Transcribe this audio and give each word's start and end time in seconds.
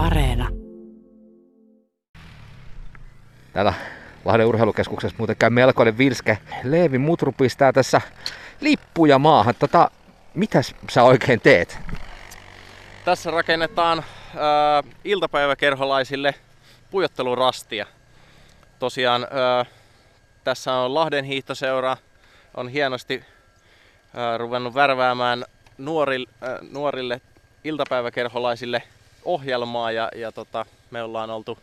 Areena. 0.00 0.48
Täällä 3.52 3.74
Lahden 4.24 4.46
urheilukeskuksessa 4.46 5.16
muuten 5.18 5.36
käy 5.36 5.50
melkoinen 5.50 5.98
vilske. 5.98 6.38
Leevi 6.64 6.98
Mutru 6.98 7.32
pistää 7.32 7.72
tässä 7.72 8.00
lippuja 8.60 9.18
maahan. 9.18 9.54
Tota, 9.58 9.90
mitäs 10.34 10.74
sä 10.90 11.02
oikein 11.02 11.40
teet? 11.40 11.78
Tässä 13.04 13.30
rakennetaan 13.30 14.02
ää, 14.36 14.82
iltapäiväkerholaisille 15.04 16.34
pujottelurastia. 16.90 17.86
Tosiaan 18.78 19.26
ää, 19.30 19.64
tässä 20.44 20.74
on 20.74 20.94
Lahden 20.94 21.24
hiihtoseura, 21.24 21.96
on 22.56 22.68
hienosti 22.68 23.24
ää, 24.14 24.38
ruvennut 24.38 24.74
värväämään 24.74 25.44
nuorille, 25.78 26.28
ää, 26.40 26.58
nuorille 26.70 27.20
iltapäiväkerholaisille 27.64 28.82
ohjelmaa 29.34 29.92
ja, 29.92 30.08
ja 30.16 30.32
tota, 30.32 30.66
me 30.90 31.02
ollaan 31.02 31.30
oltu, 31.30 31.58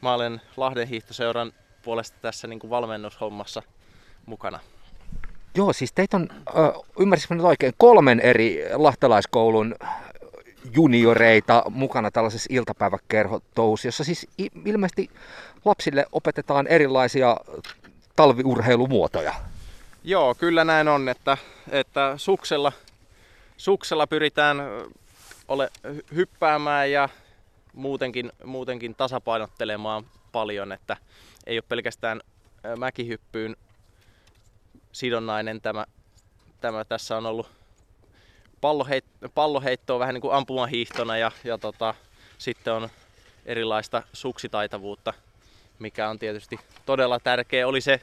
mä 0.00 0.14
olen 0.14 0.40
Lahden 0.56 0.88
hiihtoseuran 0.88 1.52
puolesta 1.82 2.18
tässä 2.22 2.46
niin 2.48 2.58
kuin 2.58 2.70
valmennushommassa 2.70 3.62
mukana. 4.26 4.60
Joo, 5.54 5.72
siis 5.72 5.92
teitä 5.92 6.16
on, 6.16 6.28
ymmärsinkö 6.98 7.34
nyt 7.34 7.44
oikein, 7.44 7.74
kolmen 7.76 8.20
eri 8.20 8.64
lahtelaiskoulun 8.72 9.74
junioreita 10.74 11.62
mukana 11.70 12.10
tällaisessa 12.10 12.48
iltapäiväkerhotouhussa, 12.52 13.88
jossa 13.88 14.04
siis 14.04 14.28
ilmeisesti 14.64 15.10
lapsille 15.64 16.06
opetetaan 16.12 16.66
erilaisia 16.66 17.36
talviurheilumuotoja. 18.16 19.34
Joo, 20.04 20.34
kyllä 20.34 20.64
näin 20.64 20.88
on, 20.88 21.08
että, 21.08 21.36
että 21.70 22.14
suksella, 22.16 22.72
suksella 23.56 24.06
pyritään 24.06 24.62
ole, 25.50 25.70
hyppäämään 26.14 26.90
ja 26.90 27.08
muutenkin, 27.72 28.32
muutenkin 28.44 28.94
tasapainottelemaan 28.94 30.06
paljon, 30.32 30.72
että 30.72 30.96
ei 31.46 31.56
ole 31.56 31.64
pelkästään 31.68 32.20
mäkihyppyyn 32.78 33.56
sidonnainen 34.92 35.60
tämä, 35.60 35.86
tämä 36.60 36.84
tässä 36.84 37.16
on 37.16 37.26
ollut 37.26 37.50
palloheit- 38.60 39.28
palloheittoa 39.34 39.98
vähän 39.98 40.14
niin 40.14 40.22
kuin 40.22 40.34
ampumahiihtona 40.34 41.16
ja, 41.16 41.32
ja 41.44 41.58
tota, 41.58 41.94
sitten 42.38 42.72
on 42.72 42.88
erilaista 43.46 44.02
suksitaitavuutta, 44.12 45.14
mikä 45.78 46.08
on 46.08 46.18
tietysti 46.18 46.58
todella 46.86 47.20
tärkeä. 47.20 47.66
Oli 47.66 47.80
se 47.80 48.00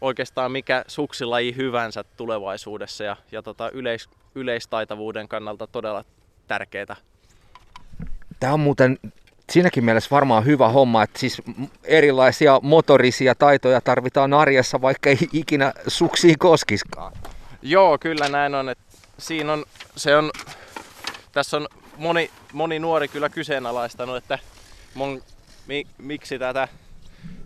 oikeastaan 0.00 0.52
mikä 0.52 0.84
suksilaji 0.86 1.56
hyvänsä 1.56 2.04
tulevaisuudessa 2.16 3.04
ja, 3.04 3.16
ja 3.32 3.42
tota, 3.42 3.70
yleis, 3.70 4.08
yleistaitavuuden 4.34 5.28
kannalta 5.28 5.66
todella 5.66 6.04
tärkeää. 6.48 6.96
Tämä 8.40 8.52
on 8.52 8.60
muuten 8.60 8.98
siinäkin 9.50 9.84
mielessä 9.84 10.08
varmaan 10.10 10.44
hyvä 10.44 10.68
homma, 10.68 11.02
että 11.02 11.18
siis 11.18 11.42
erilaisia 11.84 12.60
motorisia 12.62 13.34
taitoja 13.34 13.80
tarvitaan 13.80 14.34
arjessa, 14.34 14.80
vaikka 14.80 15.10
ei 15.10 15.18
ikinä 15.32 15.72
suksiin 15.86 16.38
koskiskaan. 16.38 17.12
Joo, 17.62 17.98
kyllä 17.98 18.28
näin 18.28 18.54
on. 18.54 18.68
Että 18.68 18.84
siinä 19.18 19.52
on, 19.52 19.64
se 19.96 20.16
on, 20.16 20.30
tässä 21.32 21.56
on 21.56 21.68
moni, 21.96 22.30
moni 22.52 22.78
nuori 22.78 23.08
kyllä 23.08 23.28
kyseenalaistanut, 23.28 24.16
että 24.16 24.38
mon, 24.94 25.22
mi, 25.66 25.86
miksi 25.98 26.38
tätä, 26.38 26.68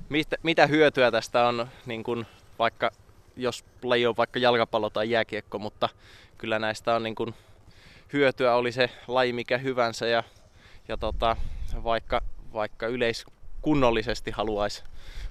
mit, 0.09 0.29
mitä 0.43 0.67
hyötyä 0.67 1.11
tästä 1.11 1.47
on, 1.47 1.67
niin 1.87 2.05
kun 2.05 2.27
vaikka 2.59 2.91
jos 3.37 3.65
laji 3.83 4.07
on 4.07 4.17
vaikka 4.17 4.39
jalkapallo 4.39 4.91
tai 4.91 5.11
jääkiekko, 5.11 5.59
mutta 5.59 5.89
kyllä 6.43 6.59
näistä 6.59 6.95
on 6.95 7.03
niin 7.03 7.15
kun, 7.15 7.35
hyötyä, 8.13 8.55
oli 8.55 8.73
se 8.73 8.91
laji 9.09 9.33
mikä 9.33 9.59
hyvänsä 9.59 10.07
ja, 10.07 10.23
ja 10.89 10.97
tota, 10.97 11.37
vaikka, 11.85 12.21
vaikka 12.53 12.87
yleiskunnollisesti 12.87 14.31
haluaisi, 14.31 14.83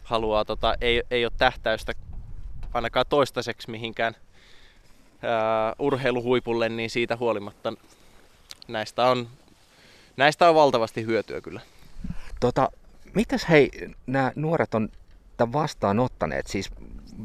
haluaa, 0.04 0.46
tota, 0.46 0.76
ei, 0.82 1.04
ei 1.12 1.26
ole 1.26 1.32
tähtäystä 1.38 1.94
ainakaan 2.74 3.06
toistaiseksi 3.10 3.72
mihinkään 3.72 4.16
ää, 5.22 5.76
urheiluhuipulle, 5.80 6.70
niin 6.70 6.90
siitä 6.90 7.18
huolimatta 7.18 7.74
näistä 8.68 9.06
on, 9.06 9.28
näistä 10.18 10.50
on 10.50 10.56
valtavasti 10.56 11.06
hyötyä 11.06 11.42
kyllä. 11.42 11.62
Tota, 12.40 12.72
mitäs 13.14 13.50
hei, 13.50 13.70
nämä 14.08 14.32
nuoret 14.36 14.76
on 14.76 14.90
tämän 15.38 15.54
vastaanottaneet? 15.54 16.48
Siis 16.48 16.72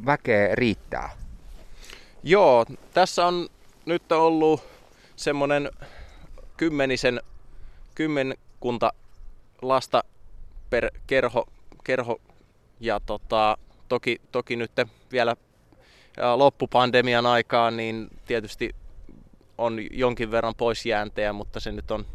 väkeä 0.07 0.55
riittää? 0.55 1.11
Joo, 2.23 2.67
tässä 2.95 3.27
on 3.27 3.49
nyt 3.87 4.13
ollut 4.13 4.63
semmoinen 5.17 5.71
kymmenisen, 6.57 7.21
kymmenkunta 7.95 8.93
lasta 9.63 10.05
per 10.71 10.91
kerho, 11.07 11.45
kerho. 11.85 12.21
Ja 12.81 13.01
tota, 13.01 13.59
toki, 13.89 14.21
toki 14.33 14.57
nyt 14.57 14.71
vielä 15.13 15.37
loppupandemian 16.37 17.27
aikaan, 17.27 17.77
niin 17.77 18.09
tietysti 18.27 18.75
on 19.59 19.79
jonkin 19.91 20.31
verran 20.31 20.55
poisjääntejä, 20.55 21.33
mutta 21.33 21.61
se 21.61 21.73
nyt 21.73 21.91
on 21.91 22.07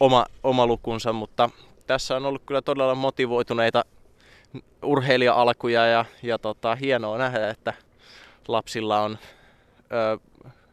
oma, 0.00 0.26
oma 0.42 0.66
lukunsa, 0.66 1.12
mutta 1.12 1.50
tässä 1.86 2.16
on 2.16 2.26
ollut 2.26 2.42
kyllä 2.46 2.62
todella 2.62 2.94
motivoituneita 2.94 3.84
urheilija-alkuja 4.82 5.86
ja, 5.86 6.04
ja 6.22 6.38
tota, 6.38 6.74
hienoa 6.74 7.18
nähdä, 7.18 7.50
että 7.50 7.74
lapsilla 8.48 9.00
on 9.00 9.18
ö, 9.92 10.29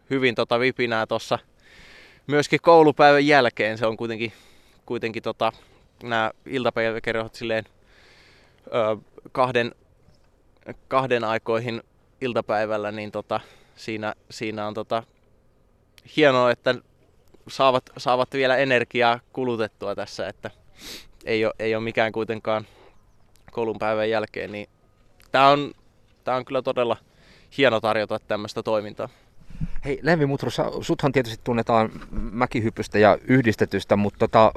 hyvin 0.09 0.35
tota 0.35 0.59
vipinää 0.59 1.05
tuossa 1.05 1.39
myöskin 2.27 2.59
koulupäivän 2.61 3.27
jälkeen. 3.27 3.77
Se 3.77 3.85
on 3.85 3.97
kuitenkin, 3.97 4.33
kuitenkin 4.85 5.23
tota, 5.23 5.51
nämä 6.03 6.31
iltapäiväkerhot 6.45 7.35
silleen 7.35 7.65
ö, 8.67 8.97
kahden, 9.31 9.75
kahden 10.87 11.23
aikoihin 11.23 11.83
iltapäivällä, 12.21 12.91
niin 12.91 13.11
tota, 13.11 13.39
siinä, 13.75 14.13
siinä 14.31 14.67
on 14.67 14.73
tota, 14.73 15.03
hienoa, 16.17 16.51
että 16.51 16.75
saavat, 17.47 17.89
saavat 17.97 18.33
vielä 18.33 18.57
energiaa 18.57 19.19
kulutettua 19.33 19.95
tässä, 19.95 20.27
että 20.27 20.51
ei 21.25 21.45
ole, 21.45 21.53
ei 21.59 21.75
ole 21.75 21.83
mikään 21.83 22.11
kuitenkaan 22.11 22.67
koulun 23.51 23.79
päivän 23.79 24.09
jälkeen, 24.09 24.51
niin 24.51 24.69
tämä 25.31 25.49
on, 25.49 25.71
tää 26.23 26.35
on 26.35 26.45
kyllä 26.45 26.61
todella 26.61 26.97
hieno 27.57 27.81
tarjota 27.81 28.19
tämmöistä 28.19 28.63
toimintaa. 28.63 29.09
Hei 29.87 29.99
Levi 30.01 30.25
Mutru, 30.25 30.49
suthan 30.81 31.11
tietysti 31.11 31.41
tunnetaan 31.43 31.89
mäkihypystä 32.11 32.99
ja 32.99 33.17
yhdistetystä, 33.27 33.95
mutta 33.95 34.19
tota, 34.19 34.51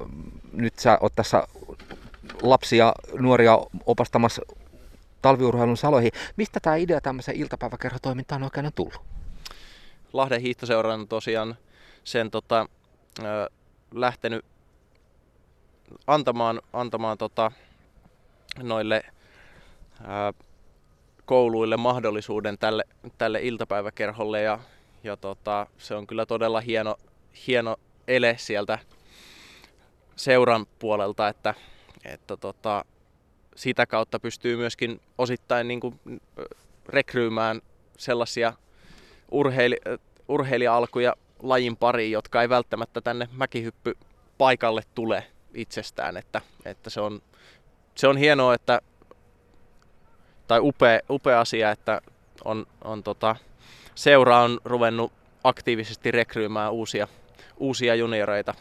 nyt 0.52 0.78
sä 0.78 0.98
oot 1.00 1.12
tässä 1.16 1.46
lapsia, 2.42 2.92
nuoria 3.18 3.58
opastamassa 3.86 4.42
talviurheilun 5.22 5.76
saloihin. 5.76 6.12
Mistä 6.36 6.60
tämä 6.60 6.76
idea 6.76 7.00
tämmöisen 7.00 7.36
iltapäiväkerhotoimintaan 7.36 8.42
oikein 8.42 8.66
on 8.66 8.72
tullut? 8.74 9.00
Lahden 10.12 10.40
hiihtoseuran 10.40 11.08
tosiaan 11.08 11.56
sen 12.04 12.30
tota, 12.30 12.66
ö, 13.18 13.50
lähtenyt 13.94 14.44
antamaan, 16.06 16.60
antamaan 16.72 17.18
tota, 17.18 17.52
noille 18.62 19.02
ö, 20.00 20.32
kouluille 21.24 21.76
mahdollisuuden 21.76 22.58
tälle, 22.58 22.84
tälle 23.18 23.40
iltapäiväkerholle 23.42 24.42
ja, 24.42 24.58
ja 25.04 25.16
tota, 25.16 25.66
se 25.78 25.94
on 25.94 26.06
kyllä 26.06 26.26
todella 26.26 26.60
hieno, 26.60 26.96
hieno 27.46 27.76
ele 28.08 28.34
sieltä 28.38 28.78
seuran 30.16 30.66
puolelta, 30.78 31.28
että, 31.28 31.54
että 32.04 32.36
tota, 32.36 32.84
sitä 33.56 33.86
kautta 33.86 34.20
pystyy 34.20 34.56
myöskin 34.56 35.00
osittain 35.18 35.68
niin 35.68 35.80
kuin 35.80 36.00
rekryymään 36.88 37.60
sellaisia 37.98 38.52
urheili, 39.30 39.76
urheilija-alkuja 40.28 41.14
lajin 41.42 41.76
pariin, 41.76 42.12
jotka 42.12 42.42
ei 42.42 42.48
välttämättä 42.48 43.00
tänne 43.00 43.28
mäkihyppy 43.32 43.94
paikalle 44.38 44.82
tule 44.94 45.26
itsestään. 45.54 46.16
Että, 46.16 46.40
että 46.64 46.90
se, 46.90 47.00
on, 47.00 47.22
se 47.94 48.08
on 48.08 48.16
hienoa, 48.16 48.54
että, 48.54 48.80
tai 50.46 50.60
upea, 50.62 51.00
upea 51.10 51.40
asia, 51.40 51.70
että 51.70 52.00
on, 52.44 52.66
on 52.84 53.02
tota, 53.02 53.36
seura 54.00 54.40
on 54.40 54.60
ruvennut 54.64 55.12
aktiivisesti 55.44 56.10
rekryymään 56.10 56.72
uusia, 56.72 57.08
uusia 57.56 57.94
junioreita 57.94 58.54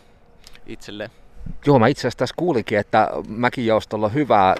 itselleen. 0.65 1.09
Joo, 1.65 1.80
mä 1.80 1.88
itse 1.88 2.01
asiassa 2.01 2.18
tässä 2.18 2.36
kuulinkin, 2.38 2.80
että 2.80 3.09
mäkijoustolla 3.27 4.06
on 4.06 4.13
hyvää 4.13 4.56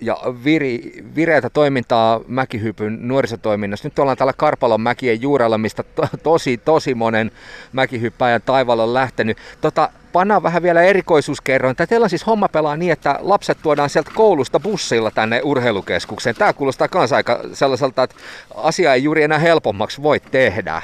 ja 0.00 0.18
viri, 0.44 1.04
vireitä 1.14 1.50
toimintaa 1.50 2.20
mäkihypyn 2.28 3.08
nuorisotoiminnassa. 3.08 3.88
Nyt 3.88 3.98
ollaan 3.98 4.16
täällä 4.16 4.32
Karpalon 4.36 4.80
mäkien 4.80 5.22
juurella, 5.22 5.58
mistä 5.58 5.82
to, 5.82 6.08
tosi, 6.22 6.56
tosi 6.56 6.94
monen 6.94 7.30
mäkihyppäjän 7.72 8.42
taivaalla 8.42 8.82
on 8.82 8.94
lähtenyt. 8.94 9.38
Tota, 9.60 9.90
pannaan 10.12 10.42
vähän 10.42 10.62
vielä 10.62 10.82
erikoisuuskerroin. 10.82 11.76
Teillä 11.76 12.04
on 12.04 12.10
siis 12.10 12.26
homma 12.26 12.48
pelaa 12.48 12.76
niin, 12.76 12.92
että 12.92 13.18
lapset 13.20 13.58
tuodaan 13.62 13.90
sieltä 13.90 14.10
koulusta 14.14 14.60
bussilla 14.60 15.10
tänne 15.10 15.40
urheilukeskukseen. 15.44 16.36
Tämä 16.36 16.52
kuulostaa 16.52 16.88
myös 16.94 17.12
aika 17.12 17.40
sellaiselta, 17.52 18.02
että 18.02 18.16
asia 18.54 18.94
ei 18.94 19.04
juuri 19.04 19.22
enää 19.22 19.38
helpommaksi 19.38 20.02
voi 20.02 20.20
tehdä. 20.20 20.82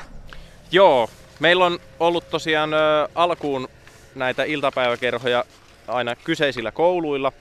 Joo, 0.70 1.10
meillä 1.40 1.66
on 1.66 1.78
ollut 2.00 2.30
tosiaan 2.30 2.74
ö, 2.74 3.08
alkuun 3.14 3.68
näitä 4.14 4.44
iltapäiväkerhoja 4.44 5.44
aina 5.88 6.16
kyseisillä 6.16 6.72
kouluilla 6.72 7.32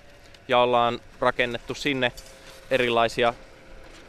ja 0.48 0.60
ollaan 0.60 1.00
rakennettu 1.20 1.76
sinne 1.76 2.12
erilaisia 2.72 3.34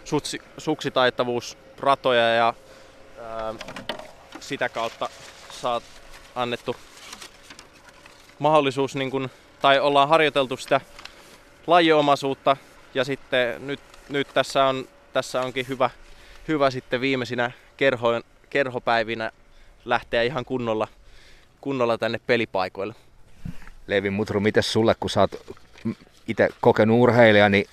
sutsi, 0.05 0.43
suksitaitavuusratoja 0.59 2.35
ja 2.35 2.55
ää, 3.21 3.55
sitä 4.41 4.69
kautta 4.69 5.09
saat 5.51 5.83
annettu 6.35 6.77
mahdollisuus, 8.39 8.95
niin 8.95 9.11
kun, 9.11 9.31
tai 9.63 9.81
ollaan 9.81 10.09
harjoiteltu 10.09 10.57
sitä 10.57 10.81
lajiomaisuutta 11.67 12.57
ja 12.95 13.05
sitten 13.05 13.67
nyt, 13.67 13.81
nyt 14.09 14.29
tässä, 14.35 14.65
on, 14.65 14.89
tässä 15.13 15.41
onkin 15.41 15.69
hyvä, 15.69 15.91
hyvä 16.49 16.71
sitten 16.71 17.01
viimeisinä 17.01 17.51
kerhoin, 17.77 18.23
kerhopäivinä 18.51 19.31
lähteä 19.85 20.23
ihan 20.23 20.45
kunnolla, 20.45 20.89
kunnolla 21.61 21.99
tänne 21.99 22.21
pelipaikoille. 22.27 22.95
Levi 23.87 24.11
Mutru, 24.11 24.41
miten 24.41 24.63
sulle, 24.63 24.95
kun 25.01 25.11
sä 25.11 25.21
oot 25.21 25.57
itse 26.29 26.49
kokenut 26.61 27.01
urheilija, 27.01 27.49
niin 27.49 27.65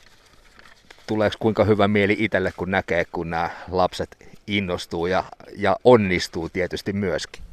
tuleeko 1.08 1.36
kuinka 1.40 1.64
hyvä 1.64 1.88
mieli 1.88 2.16
itselle, 2.20 2.54
kun 2.58 2.72
näkee, 2.72 3.06
kun 3.12 3.30
nämä 3.30 3.50
lapset 3.72 4.18
innostuu 4.48 5.08
ja, 5.08 5.24
ja 5.58 5.76
onnistuu 5.84 6.50
tietysti 6.50 6.94
myöskin? 6.94 7.44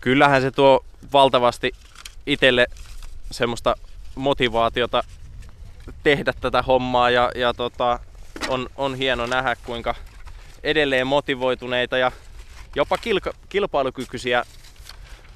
Kyllähän 0.00 0.42
se 0.42 0.50
tuo 0.50 0.84
valtavasti 1.12 1.72
itselle 2.26 2.66
semmoista 3.30 3.74
motivaatiota 4.14 5.04
tehdä 6.02 6.32
tätä 6.40 6.62
hommaa 6.62 7.10
ja, 7.10 7.30
ja 7.34 7.54
tota, 7.54 8.00
on, 8.48 8.68
on 8.76 8.94
hieno 8.94 9.26
nähdä, 9.26 9.56
kuinka 9.64 9.94
edelleen 10.62 11.06
motivoituneita 11.06 11.98
ja 11.98 12.12
jopa 12.74 12.98
kilka, 12.98 13.32
kilpailukykyisiä 13.48 14.44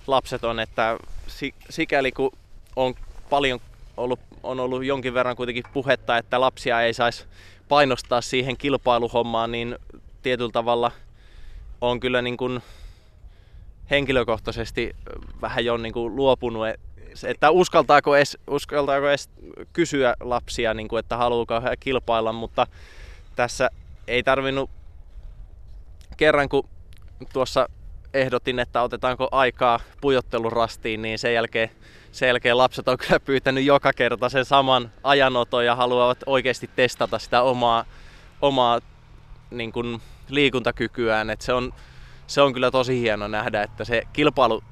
lapset 0.06 0.44
on, 0.44 0.60
että 0.60 0.98
sikäli 1.70 2.12
kun 2.12 2.32
on 2.76 2.94
paljon 3.30 3.60
ollut, 4.00 4.20
on 4.42 4.60
ollut 4.60 4.84
jonkin 4.84 5.14
verran 5.14 5.36
kuitenkin 5.36 5.64
puhetta, 5.72 6.18
että 6.18 6.40
lapsia 6.40 6.82
ei 6.82 6.94
saisi 6.94 7.26
painostaa 7.68 8.20
siihen 8.20 8.56
kilpailuhommaan, 8.56 9.52
niin 9.52 9.78
tietyllä 10.22 10.50
tavalla 10.52 10.92
on 11.80 12.00
kyllä 12.00 12.22
niin 12.22 12.36
kuin 12.36 12.60
henkilökohtaisesti 13.90 14.96
vähän 15.40 15.64
jo 15.64 15.76
niin 15.76 15.92
kuin 15.92 16.16
luopunut, 16.16 16.66
että 17.26 17.50
uskaltaako 17.50 18.16
edes, 18.16 18.38
uskaltaako 18.46 19.08
edes 19.08 19.30
kysyä 19.72 20.14
lapsia, 20.20 20.74
niin 20.74 20.88
kuin, 20.88 21.00
että 21.00 21.16
haluuko 21.16 21.60
he 21.60 21.76
kilpailla, 21.80 22.32
mutta 22.32 22.66
tässä 23.36 23.70
ei 24.08 24.22
tarvinnut 24.22 24.70
kerran, 26.16 26.48
kun 26.48 26.68
tuossa 27.32 27.68
ehdotin, 28.14 28.58
että 28.58 28.82
otetaanko 28.82 29.28
aikaa 29.32 29.80
pujottelurastiin, 30.00 31.02
niin 31.02 31.18
sen 31.18 31.34
jälkeen, 31.34 31.70
sen 32.12 32.26
jälkeen 32.26 32.58
lapset 32.58 32.88
on 32.88 32.98
kyllä 32.98 33.20
pyytänyt 33.20 33.64
joka 33.64 33.92
kerta 33.92 34.28
sen 34.28 34.44
saman 34.44 34.90
ajanoton 35.02 35.64
ja 35.64 35.76
haluavat 35.76 36.18
oikeasti 36.26 36.70
testata 36.76 37.18
sitä 37.18 37.42
omaa, 37.42 37.84
omaa 38.42 38.80
niin 39.50 39.72
kuin 39.72 40.02
liikuntakykyään. 40.28 41.30
Et 41.30 41.40
se, 41.40 41.52
on, 41.52 41.72
se 42.26 42.40
on 42.40 42.52
kyllä 42.52 42.70
tosi 42.70 43.00
hieno 43.00 43.28
nähdä, 43.28 43.62
että 43.62 43.84
se 43.84 44.02
kilpailu, 44.12 44.64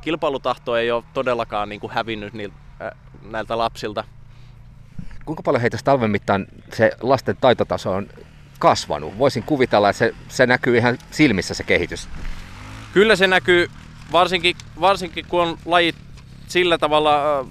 kilpailutahto 0.00 0.76
ei 0.76 0.90
ole 0.90 1.04
todellakaan 1.14 1.68
niin 1.68 1.80
kuin 1.80 1.92
hävinnyt 1.92 2.34
niiltä, 2.34 2.56
äh, 2.82 2.90
näiltä 3.22 3.58
lapsilta. 3.58 4.04
Kuinka 5.24 5.42
paljon 5.42 5.60
heitä 5.60 5.78
talven 5.84 6.10
mittaan 6.10 6.46
se 6.72 6.92
lasten 7.00 7.36
taitotaso 7.40 7.92
on 7.92 8.08
kasvanut? 8.58 9.18
Voisin 9.18 9.42
kuvitella, 9.42 9.90
että 9.90 9.98
se, 9.98 10.14
se 10.28 10.46
näkyy 10.46 10.76
ihan 10.76 10.98
silmissä 11.10 11.54
se 11.54 11.64
kehitys. 11.64 12.08
Kyllä 12.92 13.16
se 13.16 13.26
näkyy, 13.26 13.70
varsinkin, 14.12 14.56
varsinkin 14.80 15.24
kun 15.28 15.42
on 15.42 15.58
lajit 15.64 15.96
sillä 16.54 16.78
tavalla 16.78 17.46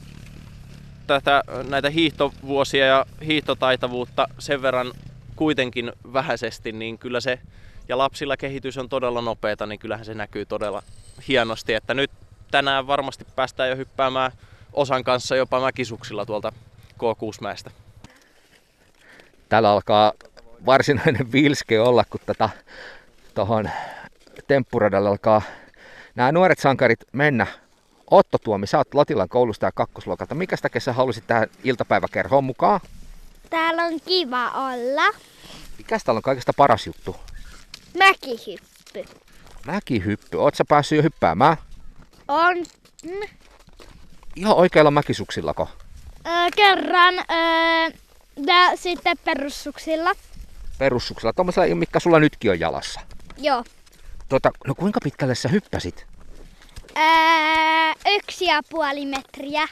tätä, 1.07 1.43
näitä 1.69 1.89
hiihtovuosia 1.89 2.85
ja 2.85 3.05
hiihtotaitavuutta 3.25 4.27
sen 4.39 4.61
verran 4.61 4.91
kuitenkin 5.35 5.91
vähäisesti, 6.13 6.71
niin 6.71 6.97
kyllä 6.97 7.19
se, 7.19 7.39
ja 7.89 7.97
lapsilla 7.97 8.37
kehitys 8.37 8.77
on 8.77 8.89
todella 8.89 9.21
nopeata, 9.21 9.65
niin 9.65 9.79
kyllähän 9.79 10.05
se 10.05 10.13
näkyy 10.13 10.45
todella 10.45 10.83
hienosti, 11.27 11.73
että 11.73 11.93
nyt 11.93 12.11
tänään 12.51 12.87
varmasti 12.87 13.25
päästään 13.35 13.69
jo 13.69 13.75
hyppäämään 13.75 14.31
osan 14.73 15.03
kanssa 15.03 15.35
jopa 15.35 15.59
mäkisuksilla 15.59 16.25
tuolta 16.25 16.53
K6-mäestä. 16.93 17.71
Täällä 19.49 19.71
alkaa 19.71 20.13
varsinainen 20.65 21.31
vilske 21.31 21.79
olla, 21.79 22.03
kun 22.09 22.21
tätä 22.25 22.49
tuohon 23.35 23.69
temppuradalle 24.47 25.09
alkaa 25.09 25.41
nämä 26.15 26.31
nuoret 26.31 26.59
sankarit 26.59 26.99
mennä. 27.11 27.62
Otto 28.11 28.37
Tuomi, 28.37 28.67
sä 28.67 28.77
oot 28.77 28.93
Latilan 28.93 29.29
koulusta 29.29 29.65
ja 29.65 29.71
kakkosluokalta. 29.71 30.35
Mikä 30.35 30.57
takia 30.57 30.81
sä 30.81 30.93
halusit 30.93 31.27
tähän 31.27 31.47
iltapäiväkerhoon 31.63 32.43
mukaan? 32.43 32.79
Täällä 33.49 33.83
on 33.83 33.99
kiva 34.05 34.49
olla. 34.49 35.17
Mikä 35.77 35.99
täällä 36.05 36.17
on 36.17 36.21
kaikista 36.21 36.53
paras 36.53 36.87
juttu? 36.87 37.15
Mäkihyppy. 37.97 39.05
Mäkihyppy. 39.65 40.37
Oot 40.37 40.55
sä 40.55 40.65
päässyt 40.67 40.95
jo 40.95 41.03
hyppäämään? 41.03 41.57
On. 42.27 42.65
Ihan 44.35 44.55
oikeilla 44.55 44.91
mäkisuksillako? 44.91 45.69
Öö, 46.27 46.33
kerran 46.55 47.13
öö, 47.13 47.97
ja 48.47 48.77
sitten 48.77 49.17
perussuksilla. 49.25 50.11
Perussuksilla, 50.77 51.33
tuommoisella, 51.33 51.75
mikä 51.75 51.99
sulla 51.99 52.19
nytkin 52.19 52.51
on 52.51 52.59
jalassa. 52.59 53.01
Joo. 53.37 53.63
Tota, 54.29 54.51
no 54.67 54.75
kuinka 54.75 54.99
pitkälle 55.03 55.35
sä 55.35 55.49
hyppäsit? 55.49 56.05
Öö, 56.97 58.15
yksi 58.15 58.45
ja 58.45 58.61
puoli 58.69 59.05
metriä. 59.05 59.67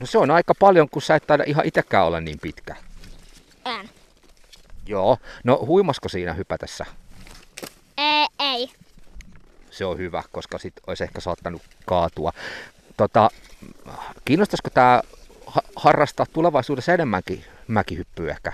No 0.00 0.06
se 0.06 0.18
on 0.18 0.30
aika 0.30 0.54
paljon, 0.54 0.88
kun 0.88 1.02
sä 1.02 1.14
et 1.14 1.26
taida 1.26 1.44
ihan 1.46 1.66
itekään 1.66 2.06
olla 2.06 2.20
niin 2.20 2.38
pitkä. 2.38 2.76
En. 3.64 3.90
Joo. 4.86 5.18
No 5.44 5.58
huimasko 5.66 6.08
siinä 6.08 6.32
hypätessä? 6.32 6.86
Ee, 7.98 8.26
ei. 8.38 8.68
Se 9.70 9.84
on 9.84 9.98
hyvä, 9.98 10.22
koska 10.32 10.58
sit 10.58 10.74
olisi 10.86 11.04
ehkä 11.04 11.20
saattanut 11.20 11.62
kaatua. 11.86 12.32
Tota, 12.96 13.30
kiinnostaisiko 14.24 14.70
tämä 14.70 15.02
harrastaa 15.76 16.26
tulevaisuudessa 16.32 16.92
enemmänkin 16.94 17.44
mäkihyppyä 17.68 18.30
ehkä? 18.30 18.52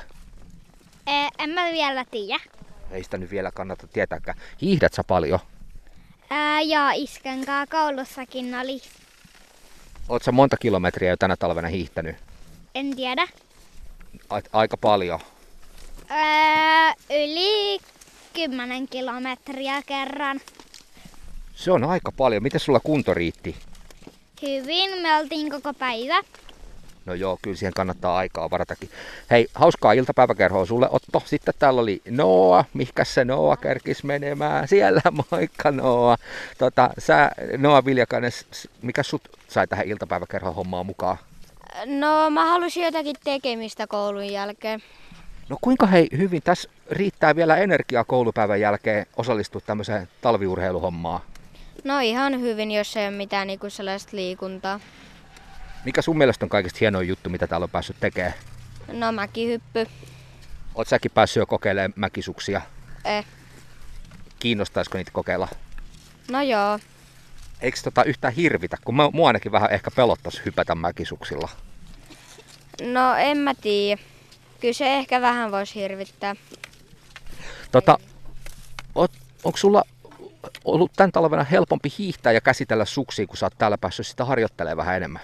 Ee, 1.06 1.28
en 1.38 1.50
mä 1.50 1.64
vielä 1.72 2.05
tiedä. 2.05 2.40
Ei 2.90 3.05
sitä 3.05 3.19
nyt 3.19 3.31
vielä 3.31 3.50
kannata 3.50 3.87
tietääkään. 3.87 4.38
Hiihdät 4.62 4.94
sä 4.94 5.05
paljon? 5.05 5.38
Ää, 6.30 6.60
joo, 6.60 6.90
isken 6.94 7.44
koulussakin 7.70 8.54
oli. 8.54 8.80
Sä 10.25 10.32
monta 10.32 10.56
kilometriä 10.56 11.10
jo 11.10 11.17
tänä 11.17 11.36
talvena 11.36 11.69
hiihtänyt? 11.69 12.17
En 12.74 12.96
tiedä. 12.96 13.26
A- 14.31 14.41
aika 14.53 14.76
paljon. 14.76 15.20
Ää, 16.08 16.94
yli 17.10 17.79
10 18.34 18.88
kilometriä 18.88 19.82
kerran. 19.86 20.41
Se 21.55 21.72
on 21.72 21.84
aika 21.84 22.12
paljon. 22.12 22.43
Miten 22.43 22.60
sulla 22.60 22.81
kunto 22.81 23.14
riitti? 23.14 23.56
Hyvin, 24.43 25.03
me 25.03 25.17
oltiin 25.17 25.50
koko 25.50 25.74
päivä. 25.74 26.20
No 27.08 27.15
joo, 27.15 27.38
kyllä 27.43 27.56
siihen 27.56 27.72
kannattaa 27.74 28.17
aikaa 28.17 28.50
varatakin. 28.50 28.91
Hei, 29.31 29.48
hauskaa 29.55 29.93
iltapäiväkerhoa 29.93 30.67
sulle 30.67 30.88
Otto. 30.91 31.22
Sitten 31.24 31.55
täällä 31.58 31.81
oli 31.81 32.03
Noa. 32.10 32.65
Mihkä 32.74 33.05
se 33.05 33.24
Noa 33.24 33.56
kerkis 33.56 34.05
menemään? 34.05 34.69
Siellä, 34.69 35.03
moikka 35.31 35.70
Noa. 35.70 36.17
Tota, 36.58 36.91
sä, 36.98 37.31
Noa 37.56 37.84
Viljakainen, 37.84 38.32
mikä 38.82 39.03
sut 39.03 39.22
sai 39.48 39.67
tähän 39.67 39.86
iltapäiväkerhon 39.86 40.55
hommaan 40.55 40.86
mukaan? 40.86 41.17
No 41.86 42.31
mä 42.31 42.44
halusin 42.44 42.84
jotakin 42.84 43.17
tekemistä 43.24 43.86
koulun 43.86 44.32
jälkeen. 44.32 44.82
No 45.48 45.58
kuinka 45.60 45.86
hei 45.86 46.08
hyvin 46.17 46.43
tässä 46.43 46.70
riittää 46.91 47.36
vielä 47.36 47.56
energiaa 47.56 48.05
koulupäivän 48.05 48.60
jälkeen 48.60 49.06
osallistua 49.17 49.60
tämmöiseen 49.60 50.08
talviurheiluhommaan? 50.20 51.20
No 51.84 52.00
ihan 52.00 52.41
hyvin, 52.41 52.70
jos 52.70 52.96
ei 52.96 53.08
ole 53.08 53.17
mitään 53.17 53.46
niinku 53.46 53.70
sellaista 53.70 54.17
liikuntaa. 54.17 54.81
Mikä 55.85 56.03
sun 56.03 56.19
mielestä 56.19 56.44
on 56.44 56.49
kaikista 56.49 56.79
hienoin 56.81 57.08
juttu, 57.08 57.31
mitä 57.31 57.47
täällä 57.47 57.65
on 57.65 57.70
päässyt 57.70 57.97
tekemään? 58.01 58.35
No 58.93 59.13
mäkihyppy. 59.13 59.87
Oot 60.75 60.89
säkin 60.89 61.11
päässyt 61.11 61.41
jo 61.41 61.47
kokeilemaan 61.47 61.93
mäkisuksia? 61.97 62.61
Eh. 63.05 63.25
Kiinnostaisiko 64.39 64.99
niitä 64.99 65.11
kokeilla? 65.11 65.49
No 66.31 66.43
joo. 66.43 66.79
Eikö 67.61 67.79
tota 67.85 68.05
yhtään 68.05 68.35
hirvitä, 68.35 68.77
kun 68.85 68.97
mä, 68.97 69.11
mua 69.13 69.27
ainakin 69.27 69.53
vähän 69.53 69.70
ehkä 69.70 69.91
pelottaisi 69.91 70.43
hypätä 70.44 70.75
mäkisuksilla? 70.75 71.49
No 72.82 73.15
en 73.15 73.39
mä 73.39 73.55
tiedä. 73.55 74.03
Kyllä 74.61 74.75
se 74.75 74.94
ehkä 74.94 75.20
vähän 75.20 75.51
voisi 75.51 75.75
hirvittää. 75.75 76.37
Tota, 77.73 77.99
onko 79.44 79.56
sulla 79.56 79.82
ollut 80.65 80.93
tämän 80.97 81.13
talvena 81.13 81.44
helpompi 81.44 81.93
hiihtää 81.99 82.32
ja 82.32 82.41
käsitellä 82.41 82.85
suksia, 82.85 83.27
kun 83.27 83.37
sä 83.37 83.47
oot 83.47 83.58
täällä 83.58 83.79
päässyt 83.79 84.06
sitä 84.06 84.25
harjoittelemaan 84.25 84.77
vähän 84.77 84.97
enemmän? 84.97 85.23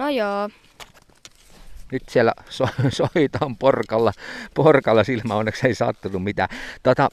No 0.00 0.08
joo. 0.08 0.48
Nyt 1.92 2.02
siellä 2.08 2.32
so, 2.50 2.68
soitaan 2.88 3.56
porkalla, 3.56 4.12
porkalla 4.54 5.04
silmä, 5.04 5.34
onneksi 5.34 5.66
ei 5.66 5.74
sattunut 5.74 6.22
mitään. 6.22 6.48
Tota, 6.82 7.08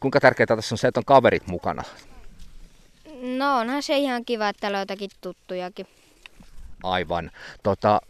kuinka 0.00 0.20
tärkeää 0.20 0.46
tässä 0.46 0.74
on 0.74 0.78
se, 0.78 0.88
että 0.88 1.00
on 1.00 1.04
kaverit 1.04 1.46
mukana? 1.46 1.82
No 3.22 3.58
onhan 3.58 3.82
se 3.82 3.96
ihan 3.96 4.24
kiva, 4.24 4.48
että 4.48 4.60
täällä 4.60 4.78
on 4.78 4.82
jotakin 4.82 5.10
tuttujakin. 5.20 5.86
Aivan. 6.82 7.30
Tota, 7.62 8.00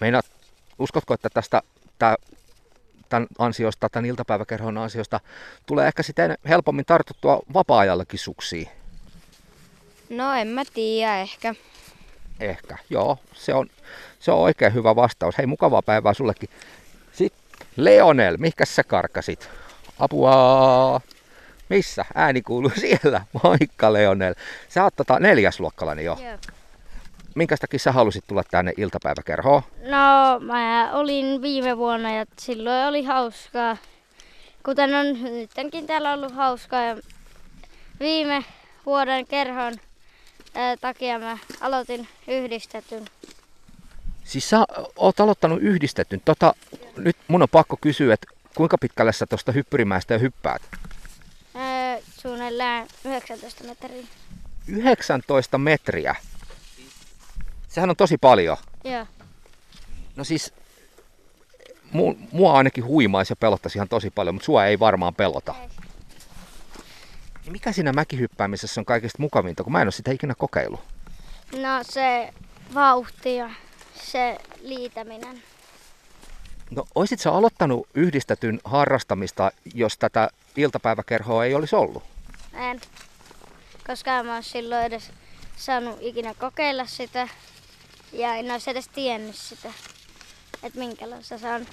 meinaat, 0.00 0.26
uskotko, 0.78 1.14
että 1.14 1.28
tästä 1.34 1.62
tää, 1.98 2.16
tämän 3.08 3.28
ansiosta, 3.38 3.88
tämän 3.88 4.06
iltapäiväkerhon 4.06 4.78
ansiosta, 4.78 5.20
tulee 5.66 5.86
ehkä 5.86 6.02
sitten 6.02 6.38
helpommin 6.48 6.84
tartuttua 6.84 7.40
vapaa-ajallakin 7.54 8.18
suksiin? 8.18 8.68
No 10.10 10.32
en 10.34 10.48
mä 10.48 10.62
tiedä 10.74 11.20
ehkä. 11.20 11.54
Ehkä, 12.40 12.78
joo. 12.90 13.18
Se 13.34 13.54
on, 13.54 13.66
se 14.18 14.32
on 14.32 14.38
oikein 14.38 14.74
hyvä 14.74 14.96
vastaus. 14.96 15.38
Hei, 15.38 15.46
mukavaa 15.46 15.82
päivää 15.82 16.14
sullekin. 16.14 16.48
Sitten 17.12 17.40
Leonel, 17.76 18.36
mihinkä 18.36 18.64
sä 18.64 18.84
karkasit? 18.84 19.50
Apua! 19.98 21.00
Missä? 21.68 22.04
Ääni 22.14 22.42
kuuluu 22.42 22.72
siellä. 22.80 23.20
Moikka 23.42 23.92
Leonel. 23.92 24.34
Sä 24.68 24.84
oot 24.84 24.96
tota 24.96 25.18
neljäsluokkalainen 25.18 26.04
jo. 26.04 26.18
Joo. 26.24 26.38
Minkä 27.34 27.56
takia 27.60 27.78
sä 27.78 27.92
halusit 27.92 28.24
tulla 28.26 28.42
tänne 28.50 28.72
iltapäiväkerhoon? 28.76 29.62
No, 29.82 30.40
mä 30.40 30.90
olin 30.92 31.42
viime 31.42 31.76
vuonna 31.76 32.14
ja 32.14 32.26
silloin 32.38 32.86
oli 32.86 33.04
hauskaa. 33.04 33.76
Kuten 34.64 34.94
on 34.94 35.06
nytkin 35.22 35.86
täällä 35.86 36.12
ollut 36.12 36.34
hauskaa. 36.34 36.82
Ja 36.82 36.96
viime 38.00 38.44
vuoden 38.86 39.26
kerhon 39.26 39.74
takia 40.80 41.18
mä 41.18 41.38
aloitin 41.60 42.08
yhdistetyn. 42.28 43.04
Siis 44.24 44.50
sä 44.50 44.64
oot 44.96 45.20
aloittanut 45.20 45.62
yhdistetyn. 45.62 46.20
Tota, 46.24 46.54
nyt 46.96 47.16
mun 47.28 47.42
on 47.42 47.48
pakko 47.48 47.76
kysyä, 47.80 48.14
että 48.14 48.26
kuinka 48.54 48.78
pitkälle 48.78 49.12
sä 49.12 49.26
tuosta 49.26 49.52
hyppyrimäestä 49.52 50.18
hyppäät? 50.18 50.62
Ää, 51.54 51.98
suunnilleen 52.20 52.86
19 53.04 53.64
metriä. 53.64 54.06
19 54.66 55.58
metriä. 55.58 56.16
Sehän 57.68 57.90
on 57.90 57.96
tosi 57.96 58.18
paljon. 58.18 58.56
Joo. 58.84 59.06
No 60.16 60.24
siis, 60.24 60.54
mu, 61.92 62.14
mua 62.32 62.52
ainakin 62.52 62.84
huimaisi 62.84 63.32
ja 63.32 63.36
pelottaisi 63.36 63.78
ihan 63.78 63.88
tosi 63.88 64.10
paljon, 64.10 64.34
mutta 64.34 64.46
sua 64.46 64.66
ei 64.66 64.78
varmaan 64.78 65.14
pelota. 65.14 65.54
Ei. 65.60 65.79
Mikä 67.46 67.72
siinä 67.72 67.92
mäkihyppäämisessä 67.92 68.80
on 68.80 68.84
kaikista 68.84 69.22
mukavinta, 69.22 69.62
kun 69.62 69.72
mä 69.72 69.80
en 69.80 69.86
ole 69.86 69.92
sitä 69.92 70.10
ikinä 70.10 70.34
kokeillut? 70.34 70.80
No 71.52 71.80
se 71.82 72.34
vauhti 72.74 73.36
ja 73.36 73.50
se 74.02 74.38
liitäminen. 74.62 75.42
No, 76.70 76.84
oisit 76.94 77.20
sä 77.20 77.32
aloittanut 77.32 77.88
yhdistetyn 77.94 78.60
harrastamista, 78.64 79.52
jos 79.74 79.98
tätä 79.98 80.30
iltapäiväkerhoa 80.56 81.44
ei 81.44 81.54
olisi 81.54 81.76
ollut? 81.76 82.02
En. 82.54 82.80
Koska 83.86 84.18
en 84.18 84.26
mä 84.26 84.34
oon 84.34 84.42
silloin 84.42 84.84
edes 84.84 85.10
saanut 85.56 85.98
ikinä 86.00 86.34
kokeilla 86.34 86.86
sitä. 86.86 87.28
Ja 88.12 88.34
en 88.34 88.50
olisi 88.50 88.70
edes 88.70 88.88
tiennyt 88.88 89.36
sitä. 89.36 89.72
Että 90.62 90.78
minkälaista 90.78 91.38
se 91.38 91.48
on. 91.52 91.66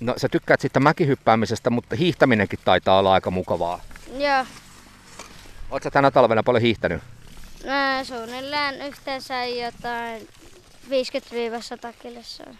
No 0.00 0.14
sä 0.16 0.28
tykkäät 0.28 0.60
siitä 0.60 0.80
mäkihyppäämisestä, 0.80 1.70
mutta 1.70 1.96
hiihtäminenkin 1.96 2.58
taitaa 2.64 2.98
olla 2.98 3.12
aika 3.12 3.30
mukavaa. 3.30 3.80
Joo. 4.18 4.44
Oot 5.70 5.82
sä 5.82 5.90
tänä 5.90 6.10
talvena 6.10 6.42
paljon 6.42 6.62
hiihtänyt? 6.62 7.02
Mä 7.66 8.04
suunnilleen 8.04 8.82
yhteensä 8.86 9.44
jotain 9.44 10.28
50-100 10.88 10.92
kilsaa. 12.02 12.54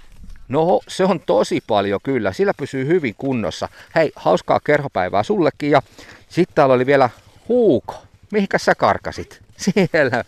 No 0.48 0.80
se 0.88 1.04
on 1.04 1.20
tosi 1.20 1.60
paljon 1.66 2.00
kyllä, 2.02 2.32
sillä 2.32 2.54
pysyy 2.54 2.86
hyvin 2.86 3.14
kunnossa. 3.18 3.68
Hei, 3.94 4.12
hauskaa 4.16 4.60
kerhopäivää 4.64 5.22
sullekin 5.22 5.70
ja 5.70 5.82
sitten 6.28 6.54
täällä 6.54 6.74
oli 6.74 6.86
vielä 6.86 7.10
Huuko. 7.48 7.94
Mihinkä 8.32 8.58
sä 8.58 8.74
karkasit? 8.74 9.42
Siellä 9.64 10.24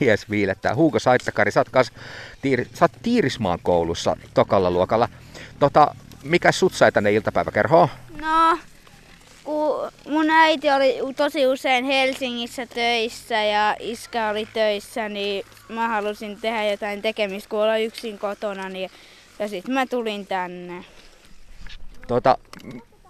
mies 0.00 0.30
viilettää. 0.30 0.74
Huuko 0.74 0.98
Saittakari, 0.98 1.50
sä 1.50 1.60
oot, 1.60 1.68
kas, 1.68 1.92
tiiri, 2.42 2.68
sä 2.74 2.84
oot 2.84 2.92
Tiirismaan 3.02 3.58
koulussa 3.62 4.16
tokalla 4.34 4.70
luokalla. 4.70 5.08
Tota, 5.58 5.94
mikä 6.24 6.52
sut 6.52 6.74
sai 6.74 6.92
tänne 6.92 7.12
iltapäiväkerhoon? 7.12 7.88
No, 8.20 8.58
kun 9.44 9.92
mun 10.08 10.30
äiti 10.30 10.70
oli 10.70 10.98
tosi 11.16 11.46
usein 11.46 11.84
Helsingissä 11.84 12.66
töissä 12.66 13.42
ja 13.42 13.76
iskä 13.80 14.28
oli 14.28 14.48
töissä, 14.52 15.08
niin 15.08 15.44
mä 15.68 15.88
halusin 15.88 16.40
tehdä 16.40 16.64
jotain 16.64 17.02
tekemistä, 17.02 17.48
kun 17.50 17.58
olla 17.58 17.76
yksin 17.76 18.18
kotona. 18.18 18.68
Niin, 18.68 18.90
ja 19.38 19.48
sitten 19.48 19.74
mä 19.74 19.86
tulin 19.86 20.26
tänne. 20.26 20.84
Tota, 22.08 22.38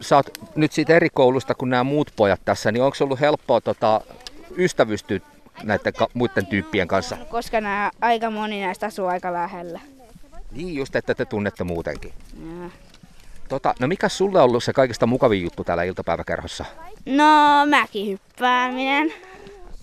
sä 0.01 0.17
oot 0.17 0.31
nyt 0.55 0.73
siitä 0.73 0.97
eri 0.97 1.09
koulusta 1.11 1.55
kuin 1.55 1.71
nämä 1.71 1.85
muut 1.85 2.11
pojat 2.17 2.41
tässä, 2.45 2.73
niin 2.73 2.83
onko 2.83 2.97
ollut 3.01 3.21
helppoa 3.21 3.61
tota, 3.61 4.01
ystävystyä 4.57 5.21
näiden 5.63 5.93
ka- 5.93 6.09
muiden 6.15 6.47
tyyppien 6.47 6.89
kanssa? 6.89 7.17
Koska 7.17 7.61
nämä, 7.61 7.91
aika 8.01 8.31
moni 8.31 8.61
näistä 8.61 8.87
asuu 8.87 9.07
aika 9.07 9.33
lähellä. 9.33 9.81
Niin 10.53 10.75
just, 10.75 10.97
että 10.97 11.15
te 11.15 11.25
tunnette 11.25 11.65
muutenkin. 11.65 12.13
Ja. 12.63 12.71
Tota, 13.49 13.75
no 13.81 13.87
mikä 13.87 14.09
sulle 14.09 14.39
on 14.39 14.45
ollut 14.45 14.65
se 14.65 14.73
kaikista 14.73 15.07
mukavin 15.07 15.43
juttu 15.43 15.65
täällä 15.65 15.83
iltapäiväkerhossa? 15.83 16.65
No, 17.07 17.67
mäkihyppääminen. 17.71 19.13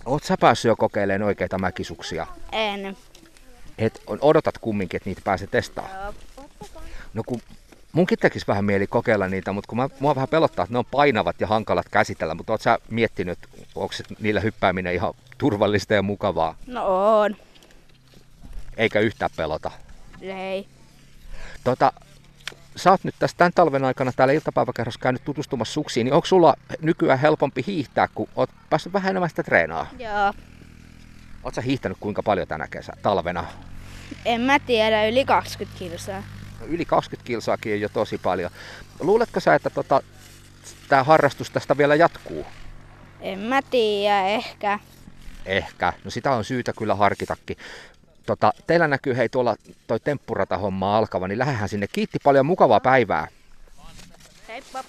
Oot 0.06 0.24
sä 0.24 0.36
päässyt 0.40 0.68
jo 0.68 0.76
kokeilemaan 0.76 1.22
oikeita 1.26 1.58
mäkisuksia? 1.58 2.26
En. 2.52 2.96
Et 3.78 4.02
odotat 4.20 4.58
kumminkin, 4.58 4.96
että 4.98 5.10
niitä 5.10 5.20
pääsee 5.24 5.46
testaamaan? 5.50 6.14
No 7.14 7.22
kun 7.26 7.40
munkin 7.92 8.18
tekisi 8.18 8.46
vähän 8.46 8.64
mieli 8.64 8.86
kokeilla 8.86 9.28
niitä, 9.28 9.52
mutta 9.52 9.68
kun 9.68 9.78
mä, 9.78 9.88
mua 10.00 10.14
vähän 10.14 10.28
pelottaa, 10.28 10.62
että 10.62 10.72
ne 10.74 10.78
on 10.78 10.84
painavat 10.84 11.40
ja 11.40 11.46
hankalat 11.46 11.88
käsitellä, 11.88 12.34
mutta 12.34 12.52
oot 12.52 12.60
sä 12.60 12.78
miettinyt, 12.90 13.38
onko 13.74 13.94
niillä 14.20 14.40
hyppääminen 14.40 14.94
ihan 14.94 15.14
turvallista 15.38 15.94
ja 15.94 16.02
mukavaa, 16.02 16.54
No 16.66 16.82
on. 17.20 17.36
eikä 18.76 19.00
yhtään 19.00 19.30
pelota? 19.36 19.70
Ei. 20.20 20.66
Tota, 21.64 21.92
sä 22.76 22.90
oot 22.90 23.04
nyt 23.04 23.14
tässä 23.18 23.36
tämän 23.36 23.52
talven 23.54 23.84
aikana 23.84 24.12
täällä 24.16 24.34
iltapäiväkerhossa 24.34 25.00
käynyt 25.00 25.24
tutustumassa 25.24 25.72
suksiin, 25.72 26.04
niin 26.04 26.14
onko 26.14 26.26
sulla 26.26 26.54
nykyään 26.80 27.18
helpompi 27.18 27.64
hiihtää, 27.66 28.08
kun 28.14 28.28
oot 28.36 28.50
päässyt 28.70 28.92
vähän 28.92 29.10
enemmän 29.10 29.30
sitä 29.30 29.42
treenaa? 29.42 29.86
Joo. 29.98 30.32
Oot 31.44 31.54
sä 31.54 31.60
hiihtänyt 31.60 31.98
kuinka 32.00 32.22
paljon 32.22 32.48
tänä 32.48 32.68
kesä, 32.68 32.92
talvena? 33.02 33.44
En 34.24 34.40
mä 34.40 34.58
tiedä, 34.58 35.08
yli 35.08 35.24
20 35.24 35.78
kilsaa. 35.78 36.22
No, 36.60 36.66
Yli 36.66 36.84
20 36.84 37.26
kilsaakin 37.26 37.72
on 37.72 37.80
jo 37.80 37.88
tosi 37.88 38.18
paljon. 38.18 38.50
Luuletko 39.00 39.40
sä, 39.40 39.54
että 39.54 39.70
tota, 39.70 40.02
tämä 40.88 41.04
harrastus 41.04 41.50
tästä 41.50 41.78
vielä 41.78 41.94
jatkuu? 41.94 42.46
En 43.20 43.38
mä 43.38 43.62
tiedä, 43.62 44.26
ehkä. 44.26 44.78
Ehkä. 45.46 45.92
No 46.04 46.10
sitä 46.10 46.30
on 46.30 46.44
syytä 46.44 46.72
kyllä 46.78 46.94
harkitakin. 46.94 47.56
Tota, 48.26 48.52
teillä 48.66 48.88
näkyy 48.88 49.16
hei 49.16 49.28
tuolla 49.28 49.56
toi 49.86 50.00
temppurata 50.00 50.58
homma 50.58 50.98
alkava, 50.98 51.28
niin 51.28 51.38
lähdehän 51.38 51.68
sinne. 51.68 51.86
Kiitti 51.86 52.18
paljon 52.24 52.46
mukavaa 52.46 52.80
päivää. 52.80 53.28
Heippa. 54.48 54.84